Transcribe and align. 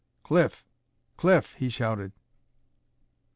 "Cliff! 0.23 0.65
Cliff!" 1.15 1.53
he 1.59 1.69
shouted. 1.69 2.11